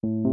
Welcome 0.00 0.30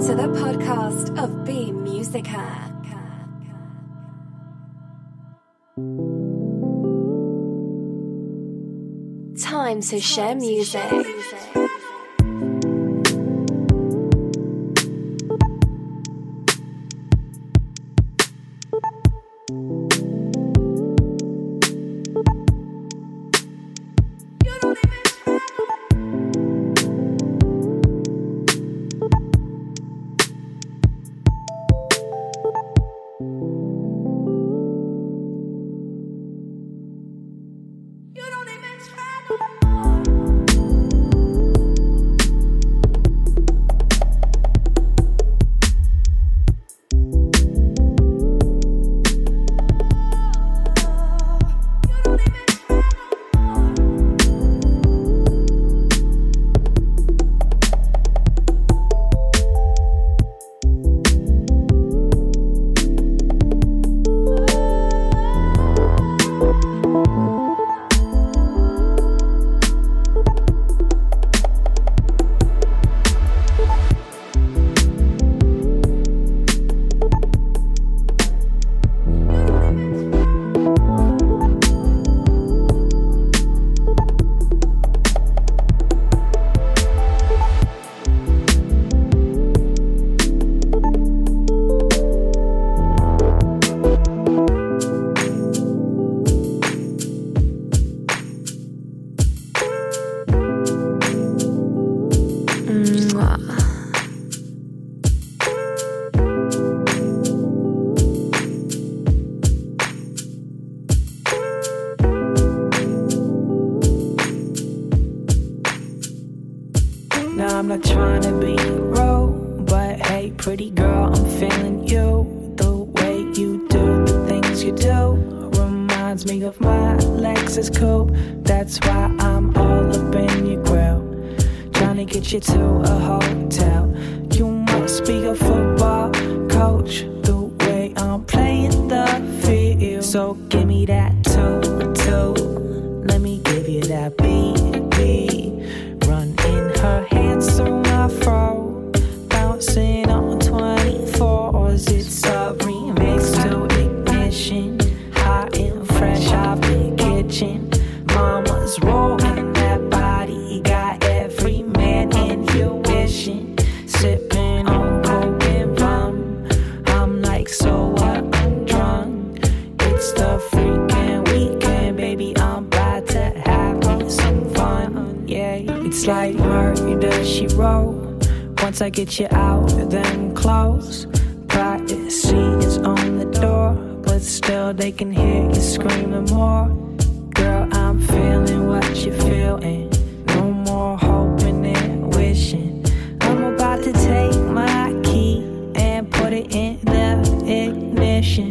to 0.00 0.14
the 0.14 0.28
podcast 0.32 1.18
of 1.18 1.44
Beam 1.44 1.82
Musica. 1.82 2.70
Time 9.38 9.82
to 9.82 10.00
share 10.00 10.34
music. 10.34 11.61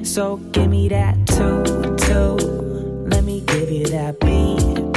So 0.03 0.38
give 0.51 0.69
me 0.69 0.89
that 0.89 1.16
two, 1.28 1.95
two. 1.97 2.35
Let 3.07 3.23
me 3.23 3.41
give 3.41 3.72
you 3.72 3.85
that 3.88 4.19
beat 4.19 4.91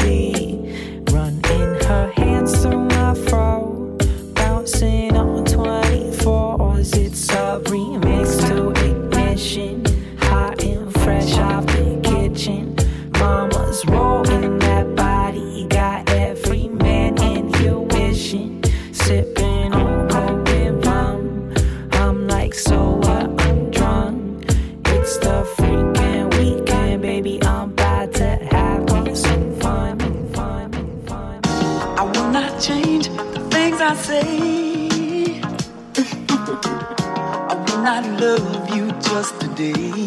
today. 39.56 40.06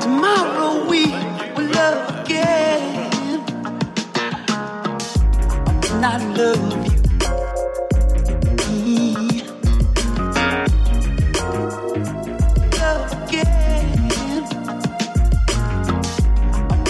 Tomorrow 0.00 0.88
we 0.88 1.06
will 1.56 1.70
love 1.72 2.20
again. 2.20 3.10
And 5.90 6.06
I 6.06 6.16
love 6.36 6.86
you. 8.86 9.42
Love 12.78 13.12
again. 13.28 14.44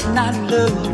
And 0.05 0.19
I 0.19 0.31
love. 0.50 0.89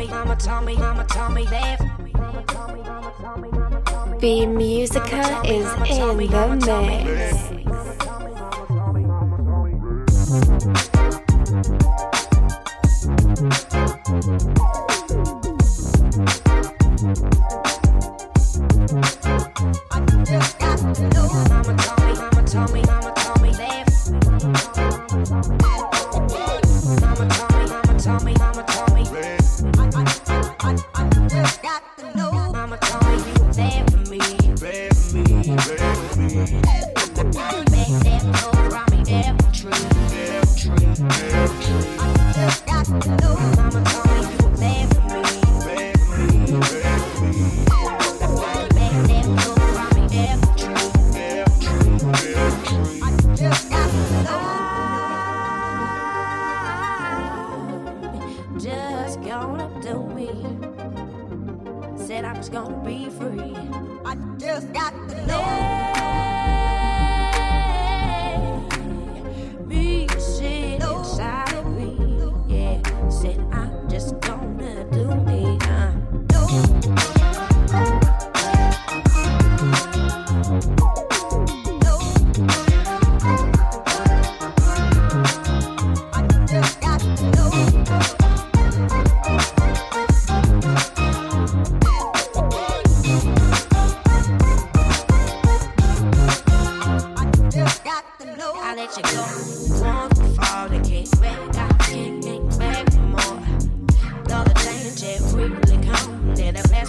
me, 0.00 0.06
mama 0.08 0.36
told 0.36 0.64
me, 0.64 0.76
mama 0.76 1.04
told 1.04 1.34
me 1.34 1.44
that. 1.46 1.78
B 4.18 4.46
Musica 4.46 5.42
is 5.44 5.66
in 5.90 6.16
the 6.16 6.82
mix. 6.86 7.59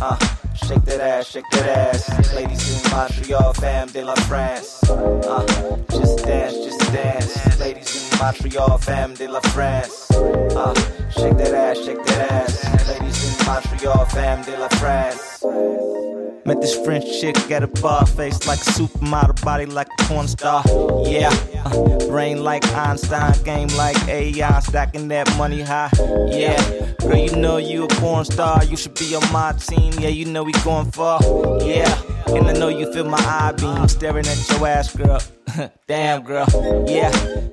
Uh, 0.00 0.18
shake 0.66 0.82
that 0.84 1.00
ass, 1.00 1.26
shake 1.26 1.48
that 1.52 1.94
ass. 1.94 2.34
Ladies 2.34 2.84
in 2.84 2.90
Montreal, 2.90 3.52
fam, 3.54 3.88
de 3.88 4.04
la 4.04 4.14
France. 4.14 4.82
Uh, 4.90 5.78
just 5.90 6.24
dance, 6.24 6.54
just 6.54 6.80
dance. 6.92 7.58
Ladies 7.58 8.12
in 8.12 8.18
Montreal, 8.18 8.78
fam, 8.78 9.14
de 9.14 9.26
la 9.26 9.40
France. 9.40 10.10
Uh, 10.10 10.74
shake 11.10 11.36
that 11.38 11.54
ass, 11.54 11.78
shake 11.84 12.04
that 12.04 12.30
ass. 12.30 12.88
Ladies 12.88 13.40
in 13.40 13.46
Montreal, 13.46 14.04
fam, 14.06 14.42
de 14.44 14.58
la 14.58 14.68
France 14.68 16.05
bar 17.86 18.06
face 18.06 18.46
like 18.46 18.60
a 18.60 18.70
supermodel, 18.70 19.40
body 19.44 19.66
like 19.66 19.88
a 19.98 20.02
porn 20.04 20.26
star. 20.26 20.62
Yeah, 21.04 21.30
uh, 21.64 21.98
brain 22.08 22.42
like 22.42 22.64
Einstein, 22.72 23.32
game 23.44 23.68
like 23.76 23.96
AI, 24.08 24.60
stacking 24.60 25.08
that 25.08 25.26
money 25.36 25.62
high. 25.62 25.90
Yeah, 26.28 26.60
girl, 27.00 27.16
you 27.16 27.36
know 27.36 27.58
you 27.58 27.84
a 27.84 27.88
porn 27.88 28.24
star. 28.24 28.64
You 28.64 28.76
should 28.76 28.94
be 28.94 29.14
on 29.14 29.32
my 29.32 29.52
team. 29.52 29.92
Yeah, 30.00 30.08
you 30.08 30.24
know 30.24 30.42
we 30.42 30.52
going 30.64 30.90
far. 30.90 31.20
Yeah, 31.62 31.92
and 32.28 32.48
I 32.48 32.52
know 32.52 32.68
you 32.68 32.92
feel 32.92 33.04
my 33.04 33.18
eye 33.18 33.52
beam 33.56 33.86
staring 33.88 34.26
at 34.26 34.50
your 34.50 34.66
ass, 34.66 34.94
girl. 34.96 35.20
Damn, 35.86 36.22
girl. 36.22 36.46
Yeah, 36.88 37.10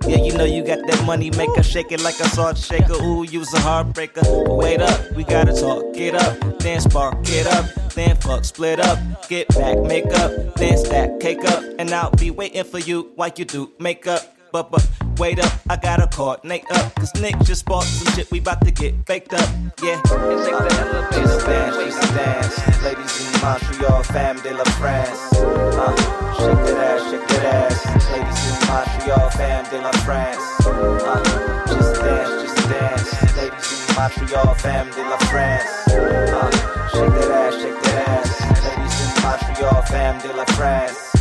yeah, 0.08 0.18
you 0.18 0.36
know 0.38 0.46
you 0.46 0.64
got 0.64 0.86
that 0.88 1.04
money 1.06 1.32
maker. 1.32 1.64
Shake 1.64 1.92
it 1.92 2.02
like 2.02 2.20
a 2.20 2.28
salt 2.30 2.58
shaker. 2.58 3.02
Ooh, 3.02 3.24
you's 3.24 3.54
a 3.54 3.58
heartbreaker. 3.58 4.24
But 4.46 4.56
wait 4.56 4.82
up, 4.82 5.12
we 5.14 5.24
gotta 5.24 5.54
talk. 5.54 5.94
Get 5.94 6.16
up, 6.16 6.60
then 6.60 6.82
spark, 6.82 7.24
get 7.24 7.48
up 7.48 7.66
then 7.96 8.16
fuck, 8.18 8.44
split 8.44 8.80
up, 8.80 8.98
get 9.30 9.48
back, 9.50 9.80
make 9.80 10.06
up, 10.06 10.32
then 10.56 10.78
stack, 10.78 11.20
cake 11.20 11.44
up, 11.46 11.64
and 11.78 11.92
I'll 11.92 12.12
be 12.12 12.32
waiting 12.32 12.64
for 12.64 12.80
you 12.80 13.12
while 13.16 13.32
you 13.36 13.46
do 13.46 13.72
makeup. 13.80 14.36
But, 14.52 14.72
but, 14.72 14.88
wait 15.18 15.40
up, 15.40 15.52
I 15.70 15.76
gotta 15.76 16.08
coordinate 16.08 16.66
up. 16.72 16.96
Cause 16.96 17.14
Nick 17.22 17.38
just 17.44 17.66
bought 17.66 17.84
some 17.84 18.14
shit, 18.14 18.30
we 18.32 18.40
bout 18.40 18.64
to 18.66 18.72
get 18.72 19.06
baked 19.06 19.34
up. 19.34 19.50
Yeah, 19.82 19.94
and 19.94 20.04
take 20.04 20.58
the 20.58 20.74
elevator 20.80 21.46
dance, 21.46 21.78
we 21.78 22.16
dance. 22.16 22.84
Ladies 22.84 23.36
in 23.36 23.42
Montreal, 23.42 24.04
fam 24.04 24.42
de 24.42 24.54
la 24.54 24.64
France. 24.64 25.34
Uh, 25.34 25.96
shake 26.38 26.66
that 26.66 26.78
ass, 26.78 27.12
shake 27.12 27.28
that 27.28 27.46
ass. 27.46 27.86
Ladies 28.12 28.42
in 28.50 28.68
Montreal, 28.68 29.30
fam 29.32 29.64
de 29.70 29.82
la 29.82 29.92
France. 30.04 30.66
Uh, 30.66 31.66
just 31.68 32.02
dance, 32.02 32.44
just 32.44 32.70
dance. 32.70 33.38
Ladies 33.38 33.90
in 33.90 33.96
Montreal, 33.96 34.56
fam 34.56 34.92
de 34.92 35.04
la 35.10 35.18
France. 35.30 35.88
Uh, 35.90 36.52
shake 36.92 37.10
that 37.10 37.32
ass, 37.32 37.54
shake 37.62 37.82
that 37.84 38.08
ass. 38.08 38.30
Ladies 38.66 38.98
in 39.02 39.24
Montreal, 39.24 39.82
fam 39.84 40.20
de 40.22 40.34
la 40.36 40.46
France. 40.46 41.13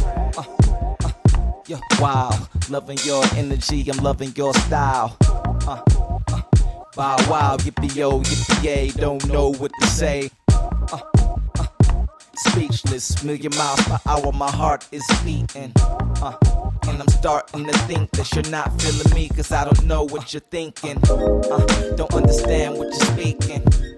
Uh, 1.72 1.80
wow, 2.00 2.48
loving 2.68 2.98
your 3.04 3.24
energy, 3.34 3.88
I'm 3.88 3.96
loving 3.98 4.32
your 4.36 4.52
style. 4.52 5.16
Uh, 5.66 5.80
uh, 6.28 6.42
Bow 6.94 7.16
wow, 7.30 7.56
yippee 7.56 7.96
yo, 7.96 8.20
yippee 8.20 8.64
yay, 8.64 8.90
don't 8.90 9.26
know 9.28 9.54
what 9.54 9.72
to 9.80 9.86
say. 9.86 10.30
Uh, 10.48 11.00
uh, 11.58 11.66
speechless, 12.36 13.24
million 13.24 13.52
miles 13.56 13.80
per 13.84 13.98
hour, 14.06 14.32
my 14.32 14.50
heart 14.50 14.86
is 14.92 15.02
beating. 15.24 15.72
Uh, 15.76 16.36
and 16.88 17.00
I'm 17.00 17.08
starting 17.08 17.66
to 17.66 17.72
think 17.86 18.10
that 18.10 18.30
you're 18.34 18.50
not 18.50 18.78
feeling 18.82 19.14
me, 19.14 19.30
cause 19.30 19.50
I 19.50 19.64
don't 19.64 19.86
know 19.86 20.02
what 20.02 20.34
you're 20.34 20.40
thinking. 20.40 20.98
Uh, 21.08 21.94
don't 21.96 22.12
understand 22.12 22.76
what 22.76 22.88
you're 22.88 23.16
speaking. 23.16 23.91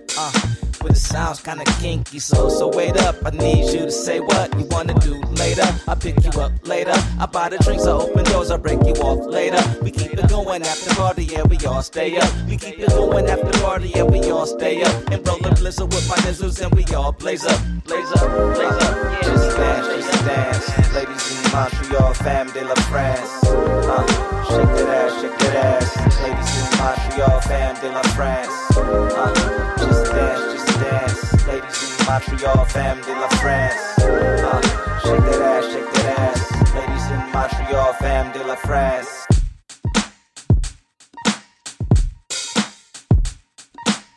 But 0.84 0.92
it 0.92 0.96
sounds 0.96 1.40
kinda 1.40 1.64
kinky. 1.80 2.18
So, 2.18 2.50
so 2.50 2.68
wait 2.68 2.94
up, 2.98 3.16
I 3.24 3.30
need 3.30 3.72
you 3.72 3.86
to 3.86 3.90
say 3.90 4.20
what 4.20 4.52
you 4.58 4.66
wanna 4.66 4.92
do 5.00 5.14
later. 5.32 5.64
I 5.88 5.94
pick 5.94 6.22
you 6.22 6.30
up 6.38 6.52
later. 6.68 6.92
I 7.18 7.24
buy 7.24 7.48
the 7.48 7.56
drinks, 7.56 7.86
I 7.86 7.92
open 7.92 8.22
doors, 8.24 8.50
I 8.50 8.58
break 8.58 8.84
you 8.84 8.92
off 9.00 9.24
later. 9.24 9.62
We 9.82 9.90
keep 9.90 10.12
it 10.12 10.28
going 10.28 10.62
after 10.62 10.94
party, 10.94 11.24
yeah, 11.24 11.42
we 11.44 11.56
all 11.64 11.82
stay 11.82 12.18
up. 12.18 12.30
We 12.46 12.58
keep 12.58 12.78
it 12.78 12.90
going 12.90 13.26
after 13.28 13.50
party, 13.60 13.92
yeah, 13.94 14.02
we 14.02 14.30
all 14.30 14.44
stay 14.44 14.82
up. 14.82 14.94
And 15.10 15.26
roll 15.26 15.40
a 15.46 15.54
blizzard 15.54 15.90
with 15.90 16.06
my 16.06 16.16
nizzles, 16.16 16.60
and 16.62 16.70
we 16.74 16.84
all 16.94 17.12
blaze 17.12 17.46
up, 17.46 17.60
blaze 17.86 18.12
up, 18.12 18.28
blaze 18.54 18.80
up. 18.86 19.22
Just 19.22 19.56
dance, 19.56 19.86
just 19.88 20.24
dance. 20.26 20.94
Ladies 20.94 21.46
in 21.46 21.52
Montreal, 21.52 22.12
fam 22.12 22.46
de 22.52 22.62
la 22.62 22.74
France. 22.92 23.30
Uh, 23.42 24.04
shake 24.52 24.72
that 24.76 24.88
ass, 25.00 25.20
shake 25.22 25.38
that 25.38 25.56
ass. 25.64 25.96
Ladies 26.22 26.52
in 26.60 26.66
Montreal, 26.78 27.40
fam 27.40 27.74
de 27.80 27.88
la 27.88 28.02
France. 28.12 28.52
Uh, 28.76 29.32
just 29.78 30.12
dance, 30.12 30.52
just 30.52 30.63
dance. 30.78 31.46
Ladies 31.46 32.00
in 32.00 32.06
Montreal, 32.06 32.64
fam 32.66 33.00
de 33.02 33.12
la 33.14 33.28
France. 33.40 33.98
Uh, 33.98 34.60
shake 35.02 35.20
that 35.20 35.42
ass, 35.42 35.64
shake 35.72 35.92
that 35.92 36.18
ass. 36.18 36.74
Ladies 36.74 37.06
in 37.10 37.32
Montreal, 37.32 37.92
fam 37.94 38.32
de 38.32 38.44
la 38.44 38.56
France. 38.56 39.26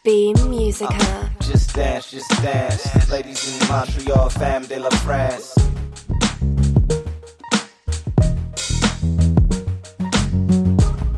Beam 0.04 0.36
Musica. 0.50 1.30
Just 1.42 1.76
dance, 1.76 2.12
just 2.12 2.30
dance. 2.42 3.10
Ladies 3.12 3.62
in 3.62 3.68
Montreal, 3.68 4.30
fam 4.30 4.66
de 4.66 4.80
la 4.80 4.90
France. 4.90 5.54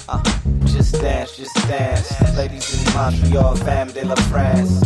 Uh, 0.08 0.24
just 0.66 1.00
dance, 1.02 1.38
just 1.38 1.56
dance. 1.68 2.36
Ladies 2.36 2.74
in 2.74 2.94
Montreal, 2.96 3.56
fam 3.58 3.88
de 3.90 4.06
la 4.06 4.16
France. 4.16 4.82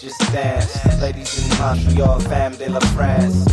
Just 0.00 0.18
dance. 0.32 1.02
Ladies 1.02 1.44
in 1.44 1.58
Montreal, 1.58 2.20
fam 2.20 2.56
de 2.56 2.70
la 2.70 2.80
France. 2.80 3.44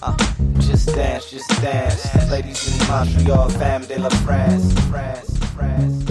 Uh, 0.00 0.16
just 0.60 0.94
dance, 0.94 1.30
just 1.30 1.48
dance. 1.60 2.30
Ladies 2.30 2.80
in 2.80 2.86
Montreal, 2.86 3.48
fam 3.50 3.84
de 3.86 3.98
la 3.98 4.10
France, 4.10 4.72
France, 4.88 5.36
France, 5.56 6.04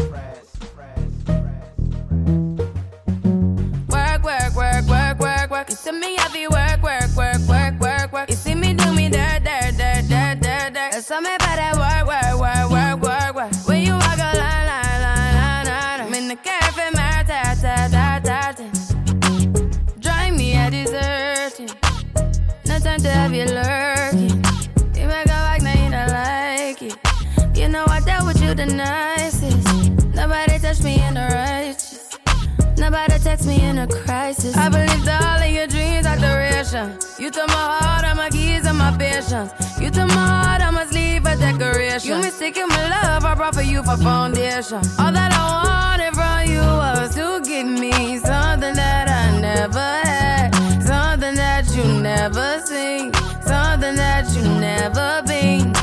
Nobody 33.37 33.59
me 33.59 33.65
in 33.67 33.77
a 33.79 33.87
crisis. 33.87 34.55
I 34.55 34.69
believed 34.69 35.09
all 35.09 35.41
of 35.43 35.49
your 35.49 35.67
dreams 35.67 36.05
are 36.05 36.15
duration. 36.15 36.97
You 37.19 37.29
took 37.29 37.47
my 37.49 37.53
heart, 37.53 38.05
all 38.05 38.15
my 38.15 38.29
keys, 38.29 38.65
and 38.65 38.77
my 38.77 38.95
patience. 38.97 39.51
You 39.79 39.89
took 39.89 40.07
my 40.07 40.13
heart, 40.15 40.61
I 40.61 40.69
must 40.71 40.93
leave 40.93 41.25
a 41.25 41.35
decoration. 41.35 42.09
You 42.09 42.17
mistaken 42.21 42.69
my 42.69 42.89
love, 42.89 43.25
I 43.25 43.35
brought 43.35 43.55
for 43.55 43.61
you 43.61 43.83
for 43.83 43.97
foundation. 43.97 44.77
All 44.99 45.11
that 45.11 45.33
I 45.33 45.97
wanted 45.99 46.13
from 46.15 46.47
you 46.49 46.61
was 46.61 47.13
to 47.15 47.41
give 47.43 47.67
me 47.67 48.17
something 48.19 48.73
that 48.73 49.09
I 49.09 49.37
never 49.41 49.79
had, 50.07 50.51
something 50.81 51.35
that 51.35 51.65
you 51.75 51.83
never 52.01 52.61
seen, 52.65 53.13
something 53.43 53.95
that 53.95 54.33
you 54.33 54.43
never 54.43 55.21
been. 55.27 55.73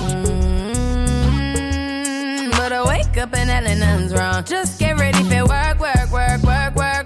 Mm, 1.53 2.51
But 2.57 2.73
I 2.73 2.83
wake 2.83 3.19
up 3.19 3.35
and 3.35 3.49
nothing's 3.49 4.15
wrong. 4.15 4.43
Just 4.45 4.79
get 4.79 4.99
ready 4.99 5.23
for 5.25 5.45
work, 5.47 5.79
work, 5.81 6.11
work, 6.11 6.43
work, 6.43 6.52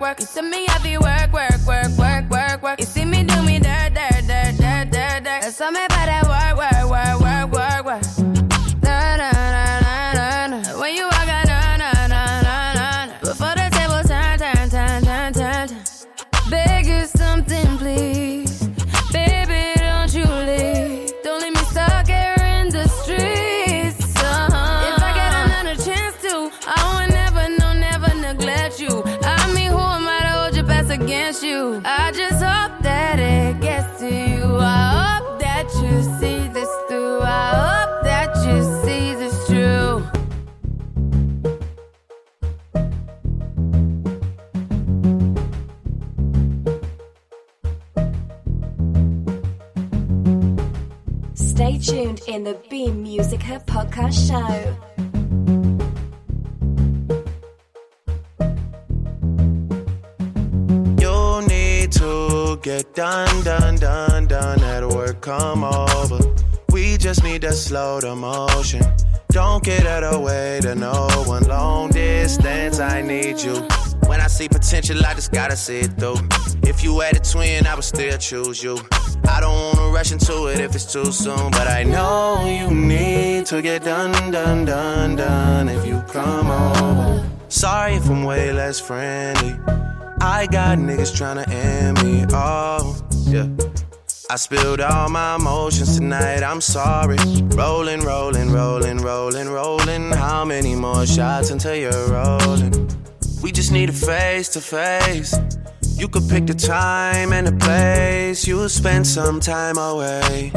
work. 0.06 0.20
You 0.20 0.26
see 0.26 0.42
me 0.42 0.66
happy 0.66 0.98
work, 0.98 1.32
work, 1.32 1.60
work, 1.66 1.90
work, 1.98 2.30
work, 2.30 2.62
work. 2.62 2.80
You 2.80 2.86
see 2.86 3.04
me 3.04 3.24
do 3.24 3.42
me 3.42 3.58
dirt, 3.58 3.94
dirt, 3.94 4.22
dirt, 4.30 4.56
dirt, 4.56 4.90
dirt, 4.90 5.24
dirt. 5.24 5.40
There's 5.42 5.56
something 5.56 5.84
about 5.84 5.95
you? 31.42 31.82
I 31.84 32.05
I 74.26 74.28
see 74.28 74.48
potential, 74.48 75.06
I 75.06 75.14
just 75.14 75.30
gotta 75.30 75.56
see 75.56 75.82
it 75.82 75.92
through. 76.00 76.16
If 76.68 76.82
you 76.82 76.98
had 76.98 77.14
a 77.14 77.20
twin, 77.20 77.64
I 77.64 77.76
would 77.76 77.84
still 77.84 78.18
choose 78.18 78.60
you. 78.60 78.76
I 79.28 79.38
don't 79.38 79.54
wanna 79.54 79.92
rush 79.92 80.10
into 80.10 80.48
it 80.48 80.58
if 80.58 80.74
it's 80.74 80.92
too 80.92 81.12
soon, 81.12 81.52
but 81.52 81.68
I 81.68 81.84
know 81.84 82.44
you 82.44 82.68
need 82.74 83.46
to 83.46 83.62
get 83.62 83.84
done, 83.84 84.32
done, 84.32 84.64
done, 84.64 85.14
done 85.14 85.68
if 85.68 85.86
you 85.86 86.02
come 86.08 86.50
over. 86.50 87.24
Sorry 87.48 87.94
if 87.94 88.10
I'm 88.10 88.24
way 88.24 88.52
less 88.52 88.80
friendly. 88.80 89.52
I 90.20 90.48
got 90.50 90.78
niggas 90.78 91.14
tryna 91.14 91.48
end 91.48 92.02
me. 92.02 92.24
off. 92.34 93.02
yeah. 93.28 93.46
I 94.28 94.34
spilled 94.34 94.80
all 94.80 95.08
my 95.08 95.36
emotions 95.36 95.98
tonight. 95.98 96.42
I'm 96.42 96.60
sorry. 96.60 97.18
Rolling, 97.54 98.00
rolling, 98.00 98.50
rolling, 98.50 98.98
rolling, 98.98 99.48
rolling. 99.48 100.10
How 100.10 100.44
many 100.44 100.74
more 100.74 101.06
shots 101.06 101.50
until 101.50 101.76
you're 101.76 102.08
rolling? 102.08 102.85
We 103.42 103.52
just 103.52 103.70
need 103.72 103.90
a 103.90 103.92
face 103.92 104.48
to 104.50 104.60
face. 104.60 105.34
You 105.96 106.08
could 106.08 106.28
pick 106.28 106.46
the 106.46 106.54
time 106.54 107.32
and 107.32 107.46
the 107.46 107.52
place. 107.52 108.46
You'll 108.46 108.68
spend 108.68 109.06
some 109.06 109.40
time 109.40 109.78
away. 109.78 110.52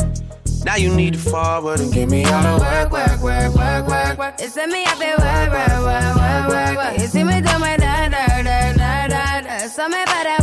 Now 0.66 0.76
you 0.76 0.94
need 0.94 1.14
to 1.14 1.20
forward 1.20 1.80
and 1.80 1.94
get 1.94 2.10
me 2.10 2.26
out 2.26 2.46
of 2.46 2.60
work, 2.60 2.92
work, 2.92 3.22
work, 3.22 3.56
work, 3.56 3.88
work, 3.88 4.18
work. 4.18 4.36
It's 4.40 4.56
me 4.58 4.84
up 4.86 5.02
and 5.02 5.18
work, 5.24 5.52
work, 5.52 5.86
work, 5.86 6.16
work, 6.16 6.50
work, 6.50 6.78
work. 6.78 7.00
You 7.00 7.08
see 7.08 7.24
me 7.24 7.42
do 7.42 7.60
my 7.60 7.78
da 7.78 8.10
da 8.10 8.44
da 8.44 8.74
da 8.74 9.08
da. 9.08 9.68
So 9.68 9.88
me 9.88 10.04
better 10.06 10.39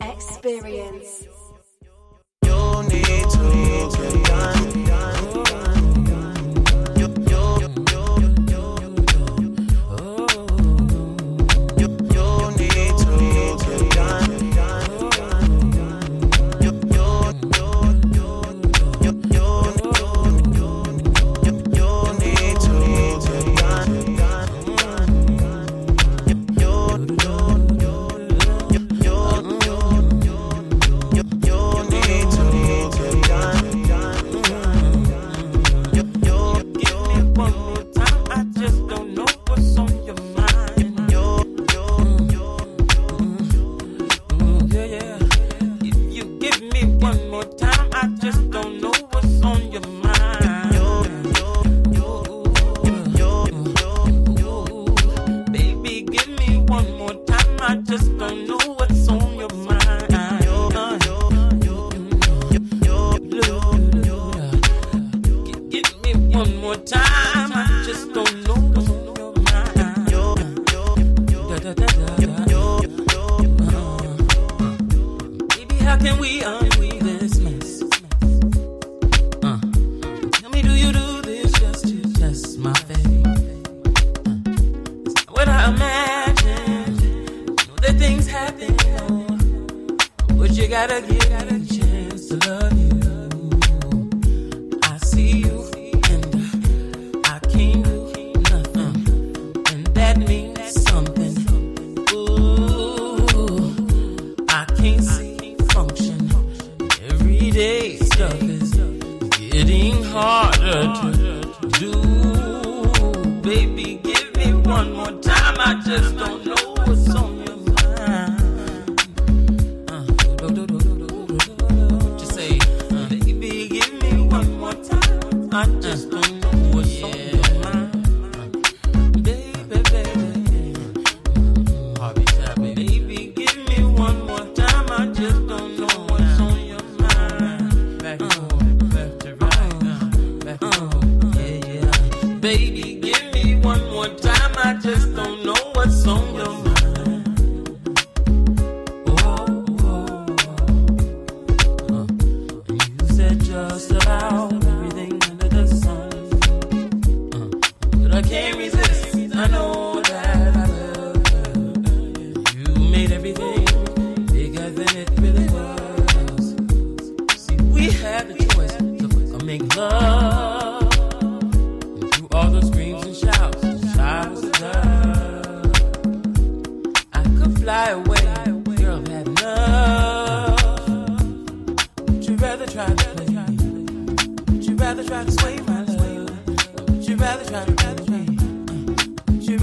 Experience. 0.00 1.26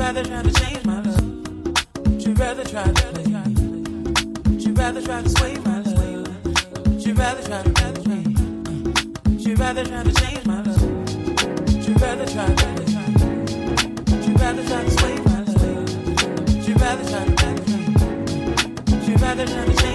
rather 0.06 0.24
try 0.24 0.44
to 0.44 0.52
change 0.52 0.86
my 0.86 1.02
love. 1.02 2.06
Would 2.06 2.24
you 2.24 2.34
rather 2.36 2.64
try 2.64 2.84
to 2.84 3.08
Would 4.46 4.62
you 4.64 4.74
rather 4.74 5.02
try 5.02 5.24
to 5.24 5.30
sway 5.30 5.58
my 5.66 5.80
love? 5.80 6.46
Would 6.86 7.04
you 7.04 7.14
rather 7.16 7.42
try 7.42 7.64
to 7.64 7.72
rather 7.72 8.04
try? 8.04 8.24
Would 9.26 9.42
you 9.42 9.56
rather 9.56 9.84
try 9.84 10.04
to 10.04 10.14
change 10.14 10.46
my 10.46 10.62
love? 10.62 10.84
Would 11.74 11.88
you 11.88 11.96
rather 11.96 12.26
try 12.28 12.46
to 12.46 12.66
Would 14.12 14.26
you 14.28 14.34
rather 14.36 14.64
try 14.70 14.84
to 14.84 14.92
sway 14.92 15.16
my 15.26 15.40
love? 15.42 15.64
Would 16.54 16.68
you 16.68 16.76
rather 16.76 17.06
try 17.10 17.26
to 17.26 17.32
rather 17.42 17.64
try? 17.66 17.80
Would 18.92 19.08
you 19.08 19.16
rather 19.16 19.46
try 19.48 19.66
to 19.66 19.74
change? 19.82 19.95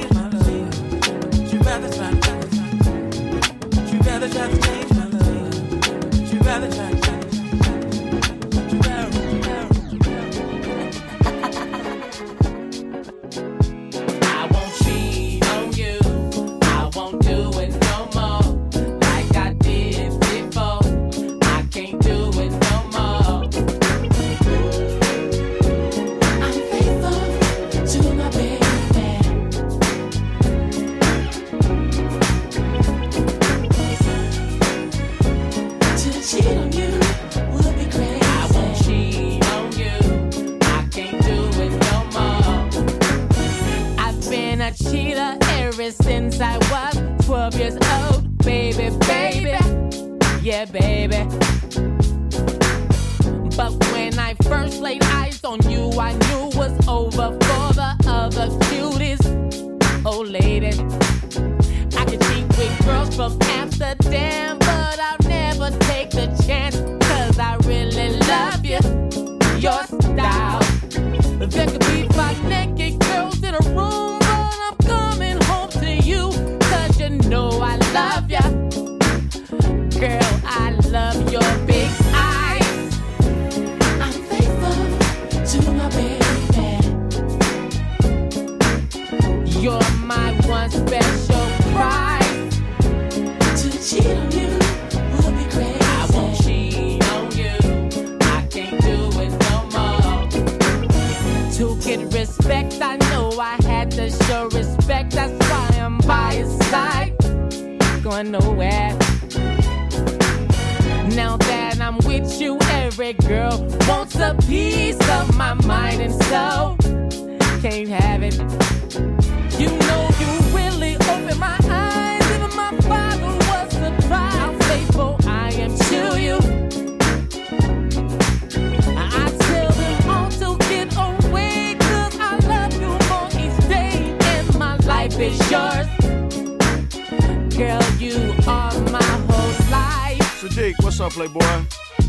What's 141.01 141.17
up, 141.17 141.33
Playboy? 141.33 141.65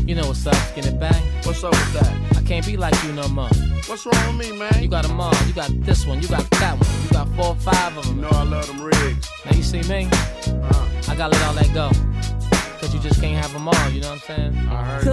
You 0.06 0.14
know 0.14 0.26
what's 0.26 0.46
up, 0.46 0.54
skinny 0.54 0.94
bang. 0.98 1.14
What's 1.44 1.64
up 1.64 1.70
with 1.70 1.94
that? 1.94 2.36
I 2.36 2.42
can't 2.42 2.66
be 2.66 2.76
like 2.76 2.92
you 3.04 3.12
no 3.14 3.26
more. 3.26 3.48
What's 3.86 4.04
wrong 4.04 4.36
with 4.36 4.50
me, 4.50 4.58
man? 4.58 4.82
You 4.82 4.88
got 4.88 5.06
a 5.06 5.08
mom, 5.08 5.34
you 5.46 5.54
got 5.54 5.70
this 5.80 6.04
one, 6.06 6.20
you 6.20 6.28
got 6.28 6.44
that 6.50 6.78
one, 6.78 7.02
you 7.02 7.08
got 7.08 7.26
four 7.34 7.46
or 7.46 7.56
five 7.56 7.96
of 7.96 8.04
them. 8.04 8.16
You 8.16 8.22
know 8.24 8.28
I 8.28 8.42
love 8.42 8.66
them 8.66 8.82
rigs. 8.82 9.30
Now 9.46 9.56
you 9.56 9.62
see 9.62 9.80
me? 9.84 10.08
Uh-huh. 10.12 11.10
I 11.10 11.16
gotta 11.16 11.32
let 11.32 11.42
all 11.46 11.54
that 11.54 11.72
go. 11.72 11.90
Cause 12.80 12.92
you 12.92 13.00
just 13.00 13.18
can't 13.18 13.42
have 13.42 13.54
them 13.54 13.66
all, 13.66 13.88
you 13.88 14.02
know 14.02 14.10
what 14.10 14.28
I'm 14.28 14.52
saying? 14.52 14.58
I 14.68 14.84
heard. 14.84 15.04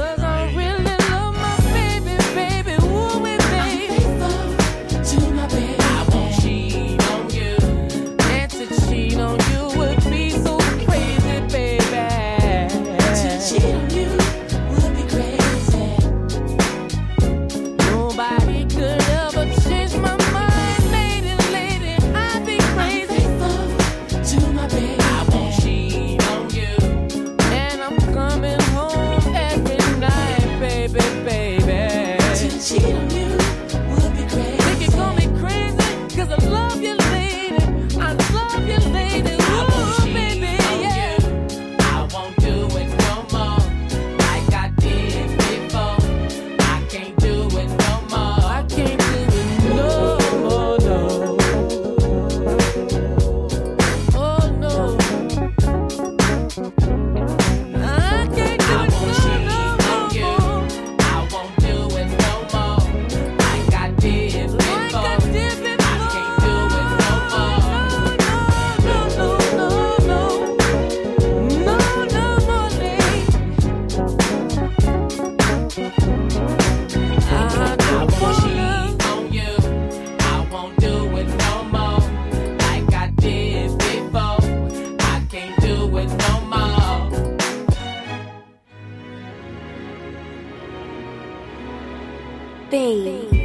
Babe. 92.70 93.39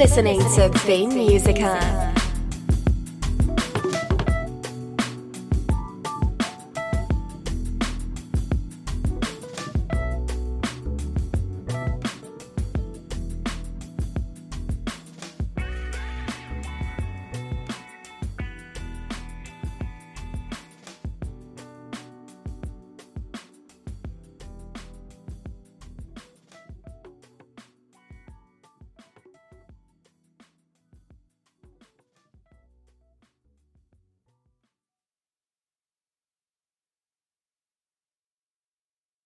Listening 0.00 0.40
to 0.54 0.70
Beam 0.86 1.10
Musica. 1.10 2.09